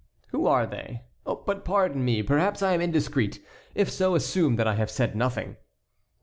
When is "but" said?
1.25-1.63